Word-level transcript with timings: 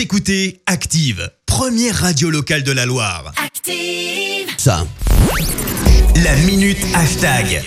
Vous 0.00 0.04
écoutez 0.04 0.62
Active, 0.64 1.30
première 1.44 1.94
radio 1.94 2.30
locale 2.30 2.62
de 2.62 2.72
la 2.72 2.86
Loire. 2.86 3.34
Active. 3.36 4.48
Ça. 4.56 4.86
La 6.24 6.34
minute 6.46 6.78
hashtag. 6.94 7.62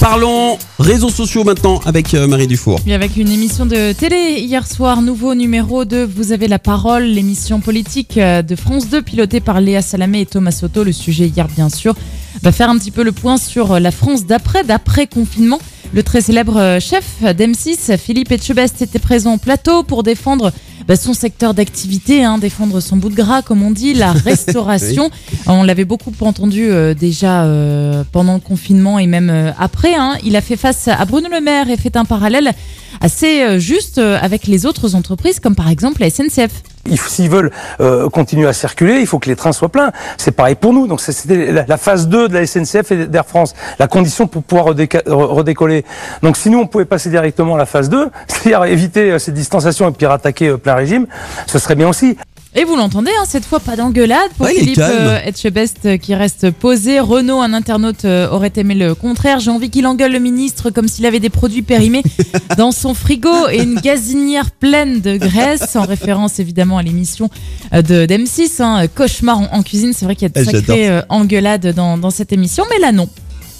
Parlons 0.00 0.56
réseaux 0.78 1.10
sociaux 1.10 1.44
maintenant 1.44 1.82
avec 1.84 2.14
euh, 2.14 2.26
Marie 2.26 2.46
Dufour. 2.46 2.80
Et 2.86 2.94
avec 2.94 3.18
une 3.18 3.30
émission 3.30 3.66
de 3.66 3.92
télé 3.92 4.40
hier 4.40 4.66
soir, 4.66 5.02
nouveau 5.02 5.34
numéro 5.34 5.84
de 5.84 5.98
Vous 5.98 6.32
avez 6.32 6.48
la 6.48 6.58
parole, 6.58 7.02
l'émission 7.02 7.60
politique 7.60 8.16
euh, 8.16 8.40
de 8.40 8.56
France 8.56 8.88
2 8.88 9.02
pilotée 9.02 9.40
par 9.40 9.60
Léa 9.60 9.82
Salamé 9.82 10.22
et 10.22 10.26
Thomas 10.26 10.52
Soto. 10.52 10.84
Le 10.84 10.92
sujet 10.92 11.28
hier, 11.28 11.48
bien 11.48 11.68
sûr, 11.68 11.94
va 12.40 12.50
faire 12.50 12.70
un 12.70 12.78
petit 12.78 12.92
peu 12.92 13.02
le 13.02 13.12
point 13.12 13.36
sur 13.36 13.78
la 13.78 13.90
France 13.90 14.24
d'après, 14.24 14.64
d'après 14.64 15.06
confinement. 15.06 15.60
Le 15.92 16.02
très 16.02 16.22
célèbre 16.22 16.56
euh, 16.56 16.80
chef 16.80 17.04
d'M6, 17.22 17.98
Philippe 17.98 18.32
Etchebest, 18.32 18.80
était 18.80 18.98
présent 18.98 19.34
au 19.34 19.38
plateau 19.38 19.82
pour 19.82 20.02
défendre 20.02 20.50
bah, 20.86 20.96
son 20.96 21.14
secteur 21.14 21.54
d'activité, 21.54 22.24
hein, 22.24 22.38
défendre 22.38 22.80
son 22.80 22.96
bout 22.96 23.08
de 23.08 23.14
gras, 23.14 23.42
comme 23.42 23.62
on 23.62 23.70
dit, 23.70 23.94
la 23.94 24.12
restauration. 24.30 25.10
On 25.46 25.62
l'avait 25.62 25.84
beaucoup 25.84 26.12
entendu 26.20 26.70
euh, 26.70 26.94
déjà 26.94 27.44
euh, 27.44 28.04
pendant 28.12 28.34
le 28.34 28.40
confinement 28.40 28.98
et 28.98 29.06
même 29.06 29.30
euh, 29.30 29.50
après. 29.58 29.94
hein. 29.94 30.14
Il 30.24 30.36
a 30.36 30.40
fait 30.40 30.56
face 30.56 30.88
à 30.88 31.04
Bruno 31.04 31.28
Le 31.30 31.40
Maire 31.40 31.70
et 31.70 31.76
fait 31.76 31.96
un 31.96 32.04
parallèle 32.04 32.52
assez 33.00 33.42
euh, 33.42 33.58
juste 33.58 33.98
euh, 33.98 34.18
avec 34.20 34.46
les 34.46 34.66
autres 34.66 34.94
entreprises, 34.94 35.40
comme 35.40 35.54
par 35.54 35.68
exemple 35.68 36.00
la 36.00 36.10
SNCF. 36.10 36.62
S'ils 36.96 37.30
veulent 37.30 37.50
euh, 37.80 38.10
continuer 38.10 38.46
à 38.46 38.52
circuler, 38.52 39.00
il 39.00 39.06
faut 39.06 39.18
que 39.18 39.28
les 39.28 39.36
trains 39.36 39.52
soient 39.52 39.70
pleins. 39.70 39.90
C'est 40.18 40.32
pareil 40.32 40.54
pour 40.54 40.72
nous. 40.72 40.86
Donc 40.86 41.00
c'était 41.00 41.50
la, 41.50 41.76
phase 41.76 42.08
2 42.08 42.28
de 42.28 42.34
la 42.34 42.46
SNCF 42.46 42.92
et 42.92 43.06
d'Air 43.06 43.26
France, 43.26 43.54
la 43.78 43.88
condition 43.88 44.26
pour 44.26 44.42
pouvoir 44.42 44.66
redécoller. 44.66 45.84
Donc 46.22 46.36
si 46.36 46.50
nous 46.50 46.58
on 46.58 46.66
pouvait 46.66 46.84
passer 46.84 47.08
directement 47.08 47.54
à 47.54 47.58
la 47.58 47.66
phase 47.66 47.88
2, 47.88 48.10
c'est-à-dire 48.26 48.64
éviter 48.64 49.12
euh, 49.12 49.18
ces 49.18 49.32
distanciations 49.32 49.88
et 49.88 49.92
puis 49.92 50.06
rattaquer 50.06 50.56
plein 50.58 50.74
régime, 50.74 51.06
ce 51.46 51.58
serait 51.58 51.74
bien 51.74 51.88
aussi. 51.88 52.18
Et 52.56 52.62
vous 52.62 52.76
l'entendez, 52.76 53.10
hein, 53.18 53.24
cette 53.26 53.44
fois 53.44 53.58
pas 53.58 53.74
d'engueulade 53.74 54.30
pour 54.36 54.46
Ouais, 54.46 54.54
Philippe 54.54 54.78
euh, 54.78 55.18
Etchebest 55.24 55.86
euh, 55.86 55.96
qui 55.96 56.14
reste 56.14 56.52
posé. 56.52 57.00
Renault, 57.00 57.40
un 57.40 57.52
internaute, 57.52 58.04
euh, 58.04 58.28
aurait 58.30 58.52
aimé 58.54 58.76
le 58.76 58.94
contraire. 58.94 59.40
J'ai 59.40 59.50
envie 59.50 59.70
qu'il 59.70 59.88
engueule 59.88 60.12
le 60.12 60.20
ministre 60.20 60.70
comme 60.70 60.86
s'il 60.86 61.04
avait 61.04 61.18
des 61.18 61.30
produits 61.30 61.62
périmés 61.62 62.04
dans 62.56 62.70
son 62.70 62.94
frigo 62.94 63.48
et 63.50 63.60
une 63.60 63.74
gazinière 63.80 64.52
pleine 64.52 65.00
de 65.00 65.16
graisse, 65.16 65.74
en 65.74 65.82
référence 65.82 66.38
évidemment 66.38 66.78
à 66.78 66.82
l'émission 66.82 67.28
de 67.72 68.06
d'M6, 68.06 68.62
hein, 68.62 68.86
Cauchemar 68.86 69.40
en, 69.40 69.48
en 69.52 69.62
cuisine. 69.64 69.92
C'est 69.92 70.04
vrai 70.04 70.14
qu'il 70.14 70.28
y 70.28 70.30
a 70.30 70.40
de 70.40 70.44
j'adore. 70.44 70.60
sacrées 70.60 70.88
euh, 70.88 71.02
engueulades 71.08 71.74
dans, 71.74 71.98
dans 71.98 72.10
cette 72.10 72.32
émission, 72.32 72.62
mais 72.70 72.78
là 72.78 72.92
non. 72.92 73.08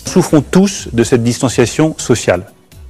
souffrons 0.06 0.40
tous 0.40 0.86
de 0.92 1.02
cette 1.02 1.24
distanciation 1.24 1.96
sociale. 1.98 2.44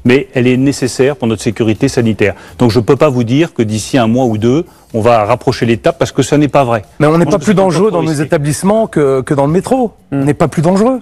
Mais 0.04 0.28
elle 0.34 0.46
est 0.46 0.56
nécessaire 0.56 1.16
pour 1.16 1.28
notre 1.28 1.42
sécurité 1.42 1.88
sanitaire. 1.88 2.34
Donc 2.58 2.70
je 2.70 2.78
ne 2.78 2.84
peux 2.84 2.96
pas 2.96 3.08
vous 3.08 3.24
dire 3.24 3.54
que 3.54 3.62
d'ici 3.62 3.96
un 3.96 4.06
mois 4.06 4.26
ou 4.26 4.36
deux, 4.38 4.66
on 4.92 5.00
va 5.00 5.24
rapprocher 5.24 5.64
l'étape 5.66 5.98
parce 5.98 6.12
que 6.12 6.22
ça 6.22 6.36
n'est 6.36 6.48
pas 6.48 6.64
vrai. 6.64 6.82
Mais 7.00 7.06
on 7.06 7.16
n'est 7.16 7.24
pas 7.26 7.38
plus 7.38 7.54
dangereux 7.54 7.90
dans 7.90 8.02
nos 8.02 8.12
établissements 8.12 8.86
que, 8.86 9.22
que 9.22 9.32
dans 9.34 9.46
le 9.46 9.52
métro. 9.52 9.92
On 10.12 10.24
n'est 10.24 10.34
pas 10.34 10.48
plus 10.48 10.62
dangereux. 10.62 11.00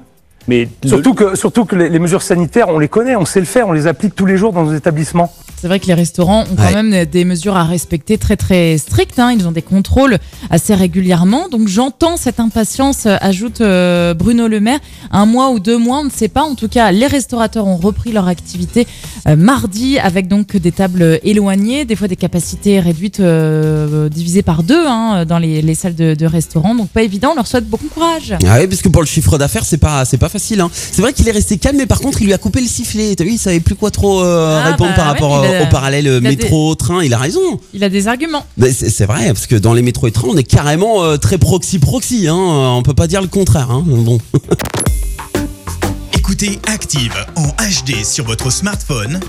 Mais 0.49 0.69
le- 0.83 0.89
Surtout 0.89 1.15
que, 1.15 1.35
surtout 1.37 1.65
que 1.65 1.77
les, 1.77 1.89
les 1.89 1.99
mesures 1.99 2.23
sanitaires, 2.23 2.69
on 2.69 2.79
les 2.79 2.89
connaît, 2.89 3.15
on 3.17 3.25
sait 3.25 3.41
le 3.41 3.47
faire, 3.47 3.69
on 3.69 3.73
les 3.73 3.87
applique 3.87 4.15
tous 4.15 4.27
les 4.27 4.37
jours 4.37 4.53
dans 4.53 4.65
nos 4.65 4.75
établissements. 4.75 5.33
C'est 5.63 5.69
vrai 5.69 5.79
que 5.79 5.87
les 5.87 5.95
restaurants 5.95 6.43
ont 6.43 6.57
quand 6.57 6.65
Ouais. 6.75 6.83
même 6.83 7.05
des 7.05 7.25
mesures 7.25 7.57
à 7.57 7.63
respecter 7.63 8.19
très 8.19 8.37
très 8.37 8.77
strictes. 8.79 9.21
hein. 9.21 9.31
Ils 9.33 9.47
ont 9.47 9.53
des 9.53 9.63
contrôles 9.63 10.19
assez 10.51 10.75
régulièrement. 10.75 11.49
Donc 11.49 11.69
j'entends 11.69 12.17
cette 12.17 12.41
impatience, 12.41 13.07
euh, 13.07 13.15
ajoute 13.21 13.61
euh, 13.61 14.13
Bruno 14.13 14.49
Le 14.49 14.59
Maire. 14.59 14.81
Un 15.13 15.25
mois 15.25 15.51
ou 15.51 15.61
deux 15.61 15.79
mois, 15.79 16.01
on 16.01 16.05
ne 16.07 16.11
sait 16.11 16.27
pas. 16.27 16.43
En 16.43 16.57
tout 16.57 16.67
cas, 16.67 16.91
les 16.91 17.07
restaurateurs 17.07 17.69
ont 17.69 17.77
repris 17.77 18.11
leur 18.11 18.27
activité 18.27 18.89
euh, 19.29 19.37
mardi 19.37 20.01
avec 20.01 20.27
donc 20.27 20.57
des 20.57 20.73
tables 20.73 21.21
éloignées, 21.23 21.85
des 21.85 21.95
fois 21.95 22.09
des 22.09 22.17
capacités 22.17 22.81
réduites, 22.81 23.21
euh, 23.21 24.09
divisées 24.09 24.43
par 24.43 24.65
deux 24.65 24.85
hein, 24.89 25.25
dans 25.27 25.39
les, 25.39 25.63
les 25.63 25.75
salles 25.77 25.95
de, 25.95 26.15
de 26.17 26.27
restaurants. 26.27 26.75
Donc 26.75 26.89
pas 26.89 27.03
évident. 27.03 27.29
On 27.35 27.37
leur 27.37 27.47
souhaite 27.47 27.69
beaucoup 27.71 27.85
de 27.87 27.93
courage. 27.93 28.35
Ah 28.49 28.55
ouais, 28.59 28.67
parce 28.67 28.83
que 28.83 28.89
pour 28.89 29.03
le 29.03 29.07
chiffre 29.07 29.39
d'affaires, 29.39 29.65
c'est 29.65 29.79
pas, 29.79 30.05
c'est 30.07 30.19
pas 30.19 30.29
facile. 30.29 30.61
Hein. 30.61 30.71
C'est 30.75 31.03
vrai 31.03 31.13
qu'il 31.13 31.29
est 31.29 31.33
resté 31.33 31.57
calme, 31.57 31.77
mais 31.77 31.87
par 31.87 32.01
contre, 32.01 32.21
il 32.21 32.25
lui 32.27 32.33
a 32.35 32.39
coupé 32.39 32.61
le 32.61 32.67
sifflet. 32.67 33.15
T'as 33.15 33.23
vu, 33.23 33.31
il 33.35 33.39
savait 33.39 33.61
plus 33.61 33.77
quoi 33.77 33.93
trop 33.93 34.25
Ah, 34.25 34.65
répondre 34.65 34.91
bah 34.91 34.97
par 34.97 35.07
ouais, 35.07 35.13
rapport 35.13 35.52
au 35.61 35.67
parallèle 35.71 36.07
euh, 36.07 36.19
il 36.21 36.27
a 36.27 36.31
des- 36.31 36.37
métro, 36.37 36.75
train. 36.75 37.03
Il 37.05 37.13
a 37.15 37.19
raison. 37.19 37.61
Il 37.75 37.85
a 37.85 37.89
des 37.89 38.09
arguments. 38.09 38.45
Mais 38.57 38.73
C'est 38.73 38.91
c'est 38.91 39.07
vrai, 39.07 39.27
parce 39.27 39.47
que 39.47 39.57
dans 39.57 39.75
les 39.75 39.83
métros 39.83 40.07
et 40.09 40.13
trains, 40.13 40.29
on 40.31 40.37
est 40.37 40.43
carrément 40.45 41.03
euh, 41.05 41.17
très 41.17 41.39
proxy-proxy. 41.39 42.29
Hein. 42.29 42.35
Euh, 42.37 42.69
On 42.69 42.83
peut 42.83 42.95
pas 42.95 43.07
dire 43.07 43.21
le 43.23 43.29
contraire. 43.29 43.71
Hein. 43.71 43.83
Bon. 43.87 44.19
Écoutez 46.15 46.59
Active 46.67 47.15
en 47.37 47.49
HD 47.49 48.05
sur 48.05 48.25
votre 48.25 48.51
smartphone, 48.51 49.21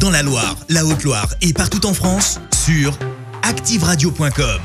dans 0.00 0.10
la 0.10 0.22
Loire, 0.22 0.56
la 0.68 0.84
Haute-Loire 0.84 1.28
et 1.42 1.52
partout 1.52 1.84
en 1.86 1.94
France, 1.94 2.40
sur 2.64 2.96
activeradio.com. 3.42 4.60